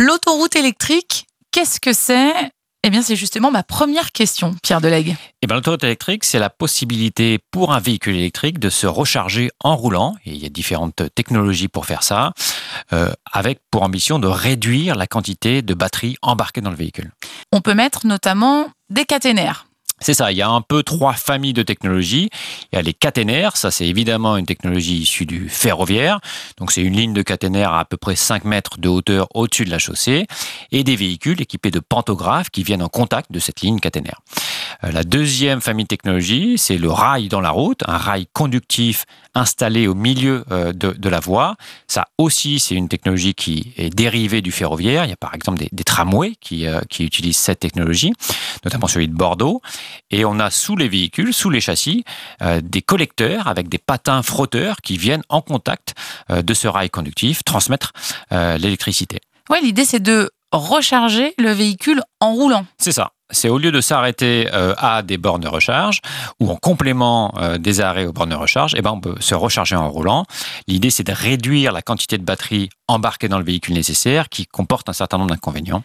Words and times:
L'autoroute 0.00 0.56
électrique, 0.56 1.26
qu'est-ce 1.50 1.78
que 1.78 1.92
c'est? 1.92 2.32
Eh 2.82 2.88
bien, 2.88 3.02
c'est 3.02 3.16
justement 3.16 3.50
ma 3.50 3.62
première 3.62 4.12
question, 4.12 4.56
Pierre 4.62 4.80
Delegue. 4.80 5.14
Eh 5.42 5.46
bien, 5.46 5.56
l'autoroute 5.56 5.84
électrique, 5.84 6.24
c'est 6.24 6.38
la 6.38 6.48
possibilité 6.48 7.38
pour 7.50 7.74
un 7.74 7.80
véhicule 7.80 8.16
électrique 8.16 8.58
de 8.58 8.70
se 8.70 8.86
recharger 8.86 9.50
en 9.60 9.76
roulant. 9.76 10.16
Et 10.24 10.30
il 10.30 10.38
y 10.38 10.46
a 10.46 10.48
différentes 10.48 11.02
technologies 11.14 11.68
pour 11.68 11.84
faire 11.84 12.02
ça, 12.02 12.32
euh, 12.94 13.12
avec 13.30 13.60
pour 13.70 13.82
ambition 13.82 14.18
de 14.18 14.26
réduire 14.26 14.94
la 14.94 15.06
quantité 15.06 15.60
de 15.60 15.74
batterie 15.74 16.16
embarquée 16.22 16.62
dans 16.62 16.70
le 16.70 16.76
véhicule. 16.76 17.12
On 17.52 17.60
peut 17.60 17.74
mettre 17.74 18.06
notamment 18.06 18.70
des 18.88 19.04
caténaires. 19.04 19.66
C'est 20.00 20.14
ça, 20.14 20.32
il 20.32 20.38
y 20.38 20.42
a 20.42 20.48
un 20.48 20.62
peu 20.62 20.82
trois 20.82 21.12
familles 21.12 21.52
de 21.52 21.62
technologies. 21.62 22.30
Il 22.72 22.76
y 22.76 22.78
a 22.78 22.82
les 22.82 22.94
caténaires, 22.94 23.56
ça 23.56 23.70
c'est 23.70 23.86
évidemment 23.86 24.36
une 24.38 24.46
technologie 24.46 24.98
issue 24.98 25.26
du 25.26 25.48
ferroviaire. 25.48 26.20
Donc 26.56 26.72
c'est 26.72 26.82
une 26.82 26.96
ligne 26.96 27.12
de 27.12 27.22
caténaire 27.22 27.72
à 27.72 27.80
à 27.80 27.84
peu 27.84 27.96
près 27.96 28.14
5 28.14 28.44
mètres 28.44 28.78
de 28.78 28.88
hauteur 28.88 29.26
au-dessus 29.34 29.64
de 29.64 29.70
la 29.70 29.78
chaussée. 29.78 30.26
Et 30.70 30.84
des 30.84 30.96
véhicules 30.96 31.40
équipés 31.40 31.70
de 31.70 31.80
pantographes 31.80 32.50
qui 32.50 32.62
viennent 32.62 32.82
en 32.82 32.88
contact 32.88 33.32
de 33.32 33.38
cette 33.38 33.62
ligne 33.62 33.80
caténaire. 33.80 34.20
Euh, 34.84 34.90
la 34.92 35.04
deuxième 35.04 35.60
famille 35.60 35.84
de 35.84 35.88
technologies, 35.88 36.58
c'est 36.58 36.78
le 36.78 36.90
rail 36.90 37.28
dans 37.28 37.40
la 37.40 37.50
route, 37.50 37.82
un 37.86 37.96
rail 37.96 38.26
conductif 38.32 39.04
installé 39.34 39.86
au 39.86 39.94
milieu 39.94 40.44
euh, 40.50 40.72
de, 40.72 41.08
la 41.08 41.20
voie. 41.20 41.56
Ça 41.86 42.06
aussi, 42.18 42.58
c'est 42.58 42.74
une 42.74 42.88
technologie 42.88 43.34
qui 43.34 43.72
est 43.76 43.90
dérivée 43.90 44.42
du 44.42 44.52
ferroviaire. 44.52 45.04
Il 45.04 45.10
y 45.10 45.12
a 45.12 45.16
par 45.16 45.34
exemple 45.34 45.62
des, 45.70 45.84
tramways 45.84 46.34
qui, 46.40 46.66
euh, 46.66 46.80
qui 46.88 47.04
utilisent 47.04 47.38
cette 47.38 47.60
technologie, 47.60 48.12
notamment 48.64 48.86
celui 48.86 49.08
de 49.08 49.14
Bordeaux. 49.14 49.60
Et 50.10 50.24
on 50.24 50.38
a 50.38 50.50
sous 50.50 50.76
les 50.76 50.88
véhicules, 50.88 51.32
sous 51.32 51.50
les 51.50 51.60
châssis, 51.60 52.04
des 52.62 52.82
collecteurs 52.82 53.48
avec 53.48 53.68
des 53.68 53.78
patins 53.78 54.22
frotteurs 54.22 54.76
qui 54.82 54.96
viennent 54.96 55.22
en 55.28 55.40
contact 55.40 55.94
de 56.28 56.54
ce 56.54 56.68
rail 56.68 56.90
conductif 56.90 57.44
transmettre 57.44 57.92
l'électricité. 58.30 59.20
Ouais, 59.48 59.60
l'idée 59.60 59.84
c'est 59.84 60.00
de 60.00 60.30
recharger 60.52 61.34
le 61.38 61.52
véhicule 61.52 62.02
en 62.20 62.32
roulant. 62.32 62.66
C'est 62.78 62.92
ça 62.92 63.12
c'est 63.30 63.48
au 63.48 63.58
lieu 63.58 63.72
de 63.72 63.80
s'arrêter 63.80 64.48
euh, 64.52 64.74
à 64.78 65.02
des 65.02 65.18
bornes 65.18 65.42
de 65.42 65.48
recharge 65.48 66.00
ou 66.40 66.50
en 66.50 66.56
complément 66.56 67.32
euh, 67.38 67.58
des 67.58 67.80
arrêts 67.80 68.06
aux 68.06 68.12
bornes 68.12 68.30
de 68.30 68.34
recharge, 68.34 68.74
eh 68.76 68.82
ben 68.82 68.92
on 68.92 69.00
peut 69.00 69.16
se 69.20 69.34
recharger 69.34 69.76
en 69.76 69.88
roulant. 69.88 70.24
L'idée, 70.66 70.90
c'est 70.90 71.04
de 71.04 71.12
réduire 71.12 71.72
la 71.72 71.82
quantité 71.82 72.18
de 72.18 72.24
batterie 72.24 72.70
embarquée 72.88 73.28
dans 73.28 73.38
le 73.38 73.44
véhicule 73.44 73.74
nécessaire 73.74 74.28
qui 74.28 74.46
comporte 74.46 74.88
un 74.88 74.92
certain 74.92 75.18
nombre 75.18 75.30
d'inconvénients. 75.30 75.82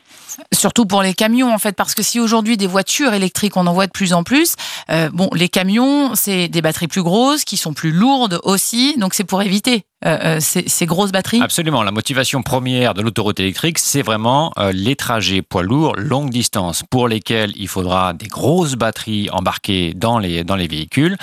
Surtout 0.52 0.86
pour 0.86 1.02
les 1.02 1.14
camions, 1.14 1.54
en 1.54 1.60
fait, 1.60 1.74
parce 1.74 1.94
que 1.94 2.04
si 2.04 2.20
aujourd'hui 2.20 2.58
des 2.58 2.68
voitures 2.68 3.14
électriques, 3.14 3.58
on 3.58 3.68
en 3.68 3.74
voit 3.74 3.88
de 3.88 3.92
plus 3.92 4.14
en 4.14 4.24
plus, 4.24 4.56
euh, 4.90 5.10
bon, 5.14 5.30
les 5.34 5.50
camions, 5.50 6.16
c'est 6.16 6.48
des 6.48 6.62
batteries 6.62 6.88
plus 6.88 7.04
grosses, 7.04 7.46
qui 7.46 7.58
sont 7.58 7.74
plus 7.74 7.92
lourdes 7.92 8.40
aussi, 8.44 8.96
donc 8.98 9.14
c'est 9.14 9.24
pour 9.24 9.42
éviter 9.42 9.86
euh, 10.04 10.38
euh, 10.38 10.40
ces, 10.40 10.86
grosses 10.86 11.12
batteries 11.12 11.42
Absolument. 11.42 11.82
La 11.82 11.92
motivation 11.92 12.44
première 12.44 12.94
de 12.94 13.02
l'autoroute 13.02 13.40
électrique, 13.40 13.80
c'est 13.80 14.02
vraiment 14.02 14.52
euh, 14.58 14.72
les 14.72 14.96
trajets 14.96 15.42
poids 15.42 15.64
lourds, 15.64 15.96
longue 15.96 16.30
distance, 16.30 16.84
pour 16.90 17.08
lesquels 17.08 17.54
il 17.56 17.68
faudra 17.68 18.14
des 18.14 18.28
grosses 18.28 18.76
batteries 18.76 19.30
embarquées 19.32 19.94
dans 19.94 20.20
les, 20.20 20.44
dans 20.44 20.58
les 20.58 20.68
véhicules 20.68 21.18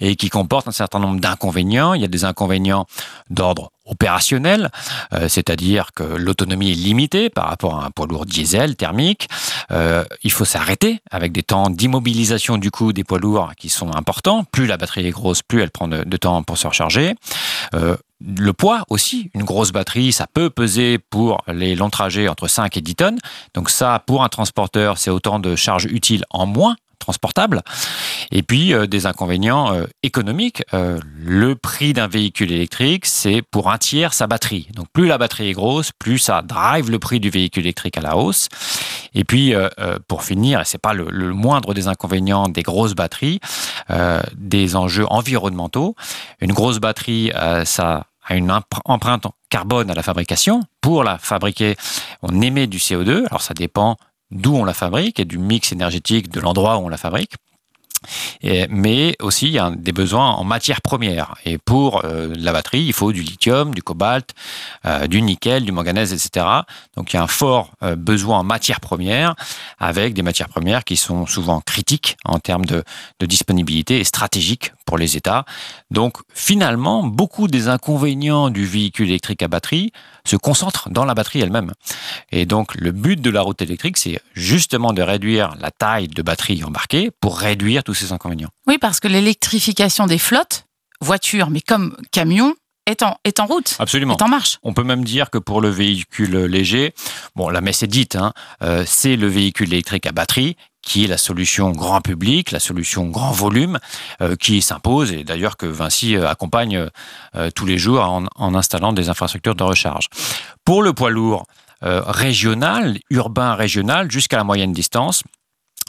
et 0.00 0.16
qui 0.16 0.30
comportent 0.30 0.68
un 0.68 0.72
certain 0.72 0.98
nombre 0.98 1.20
d'inconvénients. 1.20 1.94
Il 1.94 2.00
y 2.00 2.04
a 2.04 2.08
des 2.08 2.24
inconvénients 2.24 2.86
d'ordre 3.30 3.70
opérationnel, 3.86 4.70
c'est-à-dire 5.28 5.90
que 5.94 6.02
l'autonomie 6.02 6.72
est 6.72 6.74
limitée 6.74 7.30
par 7.30 7.48
rapport 7.48 7.80
à 7.80 7.86
un 7.86 7.90
poids 7.90 8.06
lourd 8.06 8.26
diesel 8.26 8.76
thermique. 8.76 9.28
il 9.70 10.32
faut 10.32 10.44
s'arrêter 10.44 11.00
avec 11.10 11.32
des 11.32 11.42
temps 11.42 11.70
d'immobilisation 11.70 12.56
du 12.56 12.70
coup 12.70 12.92
des 12.92 13.04
poids 13.04 13.18
lourds 13.18 13.52
qui 13.56 13.68
sont 13.68 13.94
importants. 13.94 14.44
Plus 14.44 14.66
la 14.66 14.76
batterie 14.76 15.06
est 15.06 15.10
grosse, 15.10 15.42
plus 15.42 15.60
elle 15.60 15.70
prend 15.70 15.88
de, 15.88 16.16
temps 16.16 16.42
pour 16.42 16.56
se 16.58 16.66
recharger 16.66 17.14
le 18.24 18.52
poids 18.52 18.84
aussi. 18.88 19.30
Une 19.34 19.44
grosse 19.44 19.72
batterie, 19.72 20.12
ça 20.12 20.26
peut 20.26 20.50
peser 20.50 20.98
pour 20.98 21.42
les 21.46 21.74
longs 21.74 21.90
trajets 21.90 22.28
entre 22.28 22.48
5 22.48 22.76
et 22.76 22.80
10 22.80 22.94
tonnes. 22.94 23.18
Donc 23.54 23.70
ça, 23.70 24.02
pour 24.06 24.24
un 24.24 24.28
transporteur, 24.28 24.98
c'est 24.98 25.10
autant 25.10 25.38
de 25.38 25.56
charges 25.56 25.86
utiles 25.86 26.24
en 26.30 26.46
moins 26.46 26.76
transportable. 26.98 27.62
Et 28.30 28.42
puis 28.42 28.72
euh, 28.72 28.86
des 28.86 29.06
inconvénients 29.06 29.72
euh, 29.72 29.86
économiques. 30.02 30.62
Euh, 30.74 30.98
le 31.16 31.54
prix 31.54 31.92
d'un 31.92 32.06
véhicule 32.06 32.52
électrique, 32.52 33.06
c'est 33.06 33.42
pour 33.42 33.70
un 33.70 33.78
tiers 33.78 34.14
sa 34.14 34.26
batterie. 34.26 34.68
Donc 34.74 34.86
plus 34.92 35.06
la 35.06 35.18
batterie 35.18 35.50
est 35.50 35.52
grosse, 35.52 35.90
plus 35.92 36.18
ça 36.18 36.42
drive 36.42 36.90
le 36.90 36.98
prix 36.98 37.20
du 37.20 37.30
véhicule 37.30 37.64
électrique 37.64 37.96
à 37.98 38.00
la 38.00 38.16
hausse. 38.16 38.48
Et 39.14 39.24
puis 39.24 39.54
pour 40.08 40.24
finir, 40.24 40.60
et 40.60 40.64
c'est 40.64 40.78
pas 40.78 40.92
le, 40.92 41.06
le, 41.08 41.32
moindre 41.32 41.72
des 41.72 41.86
inconvénients 41.86 42.48
des 42.48 42.62
grosses 42.62 42.94
batteries, 42.94 43.38
des 44.36 44.74
enjeux 44.74 45.06
environnementaux. 45.08 45.94
Une 46.40 46.52
grosse 46.52 46.80
batterie, 46.80 47.30
ça 47.64 48.06
a 48.26 48.34
une 48.34 48.50
empreinte 48.84 49.26
carbone 49.50 49.90
à 49.90 49.94
la 49.94 50.02
fabrication. 50.02 50.62
Pour 50.80 51.04
la 51.04 51.18
fabriquer, 51.18 51.76
on 52.22 52.40
émet 52.40 52.66
du 52.66 52.78
CO2. 52.78 53.26
Alors 53.26 53.42
ça 53.42 53.54
dépend 53.54 53.96
d'où 54.34 54.54
on 54.54 54.64
la 54.64 54.74
fabrique 54.74 55.18
et 55.18 55.24
du 55.24 55.38
mix 55.38 55.72
énergétique 55.72 56.30
de 56.30 56.40
l'endroit 56.40 56.76
où 56.76 56.80
on 56.86 56.88
la 56.88 56.98
fabrique 56.98 57.34
mais 58.70 59.16
aussi, 59.20 59.46
il 59.46 59.52
y 59.52 59.58
a 59.58 59.70
des 59.70 59.92
besoins 59.92 60.30
en 60.30 60.44
matières 60.44 60.82
premières. 60.82 61.34
Et 61.44 61.58
pour 61.58 62.04
euh, 62.04 62.32
la 62.36 62.52
batterie, 62.52 62.82
il 62.82 62.92
faut 62.92 63.12
du 63.12 63.22
lithium, 63.22 63.74
du 63.74 63.82
cobalt, 63.82 64.30
euh, 64.84 65.06
du 65.06 65.22
nickel, 65.22 65.64
du 65.64 65.72
manganèse, 65.72 66.12
etc. 66.12 66.46
Donc 66.96 67.12
il 67.12 67.16
y 67.16 67.18
a 67.18 67.22
un 67.22 67.28
fort 67.28 67.72
euh, 67.82 67.96
besoin 67.96 68.40
en 68.40 68.44
matières 68.44 68.80
premières, 68.80 69.34
avec 69.78 70.14
des 70.14 70.22
matières 70.22 70.48
premières 70.48 70.84
qui 70.84 70.96
sont 70.96 71.26
souvent 71.26 71.60
critiques 71.60 72.16
en 72.24 72.38
termes 72.38 72.66
de, 72.66 72.84
de 73.20 73.26
disponibilité 73.44 74.00
et 74.00 74.04
stratégiques 74.04 74.72
pour 74.86 74.96
les 74.96 75.16
États. 75.18 75.44
Donc 75.90 76.16
finalement, 76.32 77.02
beaucoup 77.02 77.46
des 77.46 77.68
inconvénients 77.68 78.48
du 78.48 78.64
véhicule 78.64 79.08
électrique 79.08 79.42
à 79.42 79.48
batterie 79.48 79.92
se 80.26 80.36
concentrent 80.36 80.88
dans 80.88 81.04
la 81.04 81.12
batterie 81.14 81.40
elle-même. 81.40 81.72
Et 82.32 82.46
donc 82.46 82.74
le 82.74 82.90
but 82.92 83.20
de 83.20 83.30
la 83.30 83.42
route 83.42 83.60
électrique, 83.60 83.98
c'est 83.98 84.18
justement 84.32 84.94
de 84.94 85.02
réduire 85.02 85.54
la 85.60 85.70
taille 85.70 86.08
de 86.08 86.22
batterie 86.22 86.64
embarquée 86.64 87.10
pour 87.20 87.38
réduire 87.38 87.84
tous 87.84 87.94
ces 87.94 88.12
inconvénients. 88.12 88.50
Oui, 88.66 88.78
parce 88.78 88.98
que 88.98 89.08
l'électrification 89.08 90.06
des 90.06 90.18
flottes, 90.18 90.64
voitures, 91.02 91.50
mais 91.50 91.60
comme 91.60 91.94
camions, 92.12 92.54
est 92.86 93.02
en, 93.02 93.16
est 93.24 93.40
en 93.40 93.46
route, 93.46 93.76
Absolument. 93.78 94.14
est 94.16 94.22
en 94.22 94.28
marche. 94.28 94.58
On 94.62 94.74
peut 94.74 94.82
même 94.84 95.04
dire 95.04 95.30
que 95.30 95.38
pour 95.38 95.62
le 95.62 95.70
véhicule 95.70 96.44
léger, 96.44 96.92
bon, 97.34 97.48
la 97.48 97.62
messe 97.62 97.82
est 97.82 97.86
dite, 97.86 98.14
hein, 98.14 98.34
euh, 98.62 98.84
c'est 98.86 99.16
le 99.16 99.26
véhicule 99.26 99.72
électrique 99.72 100.06
à 100.06 100.12
batterie 100.12 100.56
qui 100.84 101.04
est 101.04 101.08
la 101.08 101.18
solution 101.18 101.70
grand 101.70 102.00
public, 102.00 102.50
la 102.50 102.60
solution 102.60 103.06
grand 103.08 103.32
volume, 103.32 103.78
euh, 104.20 104.36
qui 104.36 104.62
s'impose, 104.62 105.12
et 105.12 105.24
d'ailleurs 105.24 105.56
que 105.56 105.66
Vinci 105.66 106.16
euh, 106.16 106.28
accompagne 106.28 106.88
tous 107.54 107.66
les 107.66 107.78
jours 107.78 108.00
en, 108.02 108.54
installant 108.54 108.92
des 108.92 109.08
infrastructures 109.08 109.54
de 109.54 109.64
recharge. 109.64 110.08
Pour 110.64 110.82
le 110.82 110.92
poids 110.92 111.10
lourd 111.10 111.46
régional, 111.82 112.98
urbain 113.10 113.54
régional, 113.54 114.10
jusqu'à 114.10 114.36
la 114.36 114.44
moyenne 114.44 114.72
distance, 114.72 115.22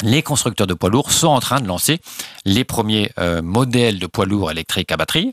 les 0.01 0.21
constructeurs 0.21 0.67
de 0.67 0.73
poids 0.73 0.89
lourds 0.89 1.11
sont 1.11 1.27
en 1.27 1.39
train 1.39 1.61
de 1.61 1.67
lancer 1.67 1.99
les 2.43 2.63
premiers 2.63 3.11
euh, 3.17 3.41
modèles 3.41 3.99
de 3.99 4.07
poids 4.07 4.25
lourds 4.25 4.51
électriques 4.51 4.91
à 4.91 4.97
batterie. 4.97 5.31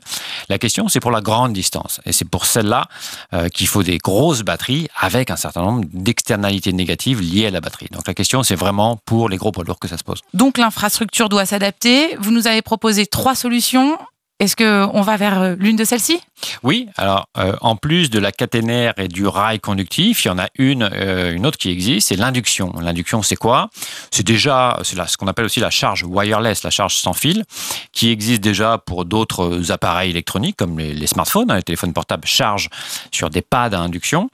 La 0.49 0.57
question, 0.57 0.87
c'est 0.87 0.99
pour 0.99 1.11
la 1.11 1.21
grande 1.21 1.53
distance. 1.53 1.99
Et 2.05 2.13
c'est 2.13 2.25
pour 2.25 2.45
celle-là 2.45 2.87
euh, 3.33 3.49
qu'il 3.49 3.67
faut 3.67 3.83
des 3.83 3.97
grosses 3.97 4.41
batteries 4.41 4.87
avec 4.99 5.31
un 5.31 5.35
certain 5.35 5.61
nombre 5.61 5.85
d'externalités 5.91 6.71
négatives 6.71 7.21
liées 7.21 7.47
à 7.47 7.51
la 7.51 7.61
batterie. 7.61 7.87
Donc 7.91 8.07
la 8.07 8.13
question, 8.13 8.43
c'est 8.43 8.55
vraiment 8.55 8.97
pour 9.05 9.29
les 9.29 9.37
gros 9.37 9.51
poids 9.51 9.63
lourds 9.63 9.79
que 9.79 9.87
ça 9.87 9.97
se 9.97 10.03
pose. 10.03 10.21
Donc 10.33 10.57
l'infrastructure 10.57 11.29
doit 11.29 11.45
s'adapter. 11.45 12.15
Vous 12.19 12.31
nous 12.31 12.47
avez 12.47 12.61
proposé 12.61 13.05
trois 13.05 13.35
solutions. 13.35 13.97
Est-ce 14.39 14.55
qu'on 14.55 15.01
va 15.01 15.15
vers 15.15 15.41
euh, 15.41 15.55
l'une 15.57 15.75
de 15.75 15.85
celles-ci? 15.85 16.19
Oui, 16.63 16.89
alors 16.97 17.27
euh, 17.37 17.55
en 17.61 17.75
plus 17.75 18.09
de 18.09 18.19
la 18.19 18.31
caténaire 18.31 18.93
et 18.97 19.07
du 19.07 19.25
rail 19.25 19.59
conductif, 19.59 20.25
il 20.25 20.27
y 20.27 20.31
en 20.31 20.39
a 20.39 20.47
une, 20.57 20.89
euh, 20.91 21.33
une 21.33 21.45
autre 21.45 21.57
qui 21.57 21.69
existe, 21.69 22.09
c'est 22.09 22.15
l'induction. 22.15 22.73
L'induction, 22.81 23.21
c'est 23.21 23.35
quoi? 23.35 23.69
C'est 24.11 24.25
déjà 24.25 24.79
ce 24.83 25.17
qu'on 25.17 25.27
appelle 25.27 25.45
aussi 25.45 25.59
la 25.59 25.69
charge 25.69 26.03
wireless, 26.03 26.63
la 26.63 26.71
charge 26.71 26.95
sans 26.95 27.13
fil, 27.13 27.45
qui 27.93 28.09
existe 28.09 28.41
déjà 28.41 28.79
pour 28.79 29.05
d'autres 29.05 29.71
appareils 29.71 30.09
électroniques 30.09 30.57
comme 30.57 30.79
les, 30.79 31.07
smartphones. 31.07 31.51
Hein, 31.51 31.57
les 31.57 31.63
téléphones 31.63 31.93
portables 31.93 32.27
chargent 32.27 32.69
sur 33.11 33.29
des 33.29 33.41
pads 33.41 33.69
à 33.73 33.77
induction. 33.77 34.29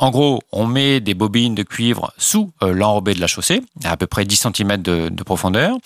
En 0.00 0.10
gros, 0.10 0.40
on 0.52 0.66
met 0.66 1.00
des 1.00 1.14
bobines 1.14 1.56
de 1.56 1.64
cuivre 1.64 2.12
sous 2.18 2.52
l'enrobé 2.62 3.14
de 3.14 3.20
la 3.20 3.26
chaussée, 3.26 3.62
à, 3.84 3.90
à 3.90 3.96
peu 3.96 4.06
près 4.06 4.24
10 4.24 4.46
cm 4.54 4.76
de, 4.80 5.22
profondeur, 5.24 5.76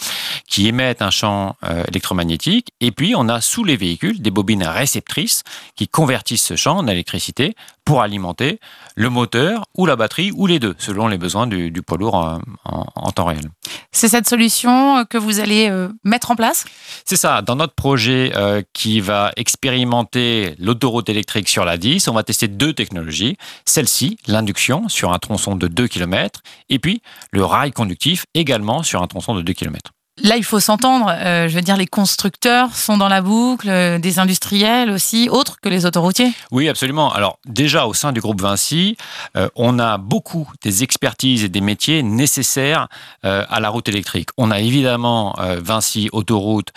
qui 0.52 0.68
émettent 0.68 1.00
un 1.00 1.10
champ 1.10 1.56
euh, 1.64 1.82
électromagnétique. 1.88 2.72
Et 2.82 2.92
puis, 2.92 3.14
on 3.16 3.30
a 3.30 3.40
sous 3.40 3.64
les 3.64 3.74
véhicules 3.74 4.20
des 4.20 4.30
bobines 4.30 4.64
réceptrices 4.64 5.44
qui 5.76 5.88
convertissent 5.88 6.44
ce 6.44 6.56
champ 6.56 6.76
en 6.76 6.86
électricité 6.88 7.54
pour 7.86 8.02
alimenter 8.02 8.60
le 8.94 9.08
moteur 9.08 9.64
ou 9.74 9.86
la 9.86 9.96
batterie 9.96 10.30
ou 10.30 10.46
les 10.46 10.58
deux, 10.58 10.74
selon 10.76 11.08
les 11.08 11.16
besoins 11.16 11.46
du, 11.46 11.72
poids 11.80 11.96
lourd 11.96 12.38
en, 12.66 13.10
temps 13.12 13.24
réel. 13.24 13.48
C'est 13.92 14.08
cette 14.08 14.28
solution 14.28 15.06
que 15.06 15.16
vous 15.16 15.40
allez 15.40 15.70
euh, 15.70 15.88
mettre 16.04 16.30
en 16.30 16.36
place? 16.36 16.66
C'est 17.06 17.16
ça. 17.16 17.40
Dans 17.40 17.56
notre 17.56 17.74
projet 17.74 18.30
qui 18.74 19.00
va 19.00 19.32
expérimenter 19.36 20.54
l'autoroute 20.58 21.08
électrique 21.08 21.48
sur 21.48 21.64
la 21.64 21.78
10, 21.78 22.08
on 22.08 22.12
va 22.12 22.24
tester 22.24 22.46
deux 22.46 22.74
technologies. 22.74 23.38
Celle-ci 23.64 24.18
l'induction 24.26 24.90
sur 24.90 25.14
un 25.14 25.18
tronçon 25.18 25.56
de 25.56 25.66
2 25.66 25.88
km, 25.88 26.42
et 26.68 26.78
puis 26.78 27.00
le 27.30 27.42
rail 27.42 27.72
conductif 27.72 28.26
également 28.34 28.82
sur 28.82 29.02
un 29.02 29.06
tronçon 29.06 29.34
de 29.34 29.40
2 29.40 29.54
km. 29.54 29.92
Là, 30.20 30.36
il 30.36 30.44
faut 30.44 30.60
s'entendre. 30.60 31.06
Euh, 31.08 31.48
je 31.48 31.54
veux 31.54 31.62
dire, 31.62 31.78
les 31.78 31.86
constructeurs 31.86 32.76
sont 32.76 32.98
dans 32.98 33.08
la 33.08 33.22
boucle, 33.22 33.70
euh, 33.70 33.98
des 33.98 34.18
industriels 34.18 34.90
aussi, 34.90 35.30
autres 35.30 35.56
que 35.62 35.70
les 35.70 35.86
autoroutiers. 35.86 36.32
Oui, 36.50 36.68
absolument. 36.68 37.10
Alors 37.14 37.38
déjà, 37.46 37.86
au 37.86 37.94
sein 37.94 38.12
du 38.12 38.20
groupe 38.20 38.42
Vinci, 38.42 38.98
euh, 39.38 39.48
on 39.56 39.78
a 39.78 39.96
beaucoup 39.96 40.50
des 40.62 40.82
expertises 40.82 41.44
et 41.44 41.48
des 41.48 41.62
métiers 41.62 42.02
nécessaires 42.02 42.88
à 43.22 43.60
la 43.60 43.68
route 43.68 43.88
électrique. 43.88 44.30
On 44.36 44.50
a 44.50 44.60
évidemment 44.60 45.36
Vinci 45.38 46.08
Autoroute 46.12 46.72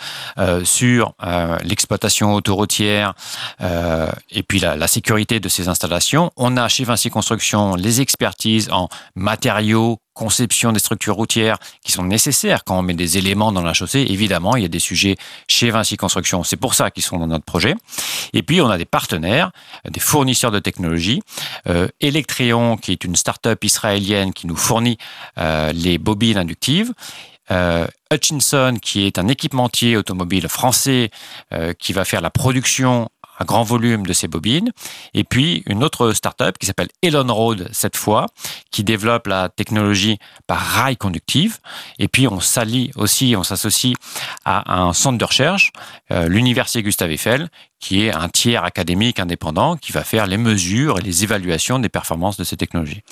sur 0.64 1.14
l'exploitation 1.64 2.34
autoroutière 2.34 3.14
et 3.60 4.42
puis 4.42 4.60
la, 4.60 4.76
la 4.76 4.86
sécurité 4.86 5.40
de 5.40 5.48
ces 5.48 5.68
installations. 5.68 6.30
On 6.36 6.56
a 6.56 6.68
chez 6.68 6.84
Vinci 6.84 7.10
Construction 7.10 7.74
les 7.74 8.00
expertises 8.00 8.68
en 8.70 8.88
matériaux, 9.14 9.98
conception 10.16 10.72
des 10.72 10.80
structures 10.80 11.14
routières 11.14 11.58
qui 11.84 11.92
sont 11.92 12.02
nécessaires 12.02 12.64
quand 12.64 12.78
on 12.78 12.82
met 12.82 12.94
des 12.94 13.18
éléments 13.18 13.52
dans 13.52 13.62
la 13.62 13.74
chaussée. 13.74 14.06
Évidemment, 14.08 14.56
il 14.56 14.62
y 14.62 14.64
a 14.64 14.68
des 14.68 14.80
sujets 14.80 15.16
chez 15.46 15.70
Vinci 15.70 15.96
Construction. 15.96 16.42
C'est 16.42 16.56
pour 16.56 16.74
ça 16.74 16.90
qu'ils 16.90 17.04
sont 17.04 17.18
dans 17.18 17.26
notre 17.28 17.44
projet. 17.44 17.74
Et 18.32 18.42
puis, 18.42 18.60
on 18.60 18.70
a 18.70 18.78
des 18.78 18.86
partenaires, 18.86 19.52
des 19.88 20.00
fournisseurs 20.00 20.50
de 20.50 20.58
technologies. 20.58 21.22
Euh, 21.68 21.86
Electreon, 22.00 22.78
qui 22.78 22.92
est 22.92 23.04
une 23.04 23.14
start-up 23.14 23.62
israélienne 23.62 24.32
qui 24.32 24.46
nous 24.46 24.56
fournit 24.56 24.96
euh, 25.38 25.72
les 25.72 25.98
bobines 25.98 26.38
inductives. 26.38 26.92
Euh, 27.50 27.86
Hutchinson, 28.12 28.78
qui 28.80 29.06
est 29.06 29.18
un 29.18 29.28
équipementier 29.28 29.96
automobile 29.96 30.48
français 30.48 31.10
euh, 31.52 31.72
qui 31.74 31.92
va 31.92 32.04
faire 32.04 32.20
la 32.20 32.30
production 32.30 33.08
un 33.38 33.44
grand 33.44 33.62
volume 33.62 34.06
de 34.06 34.12
ces 34.12 34.28
bobines. 34.28 34.72
Et 35.14 35.24
puis 35.24 35.62
une 35.66 35.84
autre 35.84 36.12
startup 36.12 36.58
qui 36.58 36.66
s'appelle 36.66 36.88
Elon 37.02 37.32
Road 37.32 37.68
cette 37.72 37.96
fois, 37.96 38.26
qui 38.70 38.84
développe 38.84 39.26
la 39.26 39.48
technologie 39.48 40.18
par 40.46 40.58
rail 40.58 40.96
conductive. 40.96 41.58
Et 41.98 42.08
puis 42.08 42.28
on 42.28 42.40
s'allie 42.40 42.90
aussi, 42.96 43.34
on 43.36 43.42
s'associe 43.42 43.94
à 44.44 44.80
un 44.80 44.92
centre 44.92 45.18
de 45.18 45.24
recherche, 45.24 45.72
euh, 46.10 46.28
l'Université 46.28 46.82
Gustave 46.82 47.10
Eiffel, 47.10 47.48
qui 47.78 48.04
est 48.04 48.14
un 48.14 48.28
tiers 48.28 48.64
académique 48.64 49.20
indépendant 49.20 49.76
qui 49.76 49.92
va 49.92 50.02
faire 50.02 50.26
les 50.26 50.38
mesures 50.38 50.98
et 50.98 51.02
les 51.02 51.24
évaluations 51.24 51.78
des 51.78 51.88
performances 51.88 52.36
de 52.36 52.44
ces 52.44 52.56
technologies. 52.56 53.02